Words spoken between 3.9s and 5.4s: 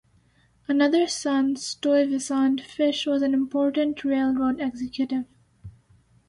railroad executive.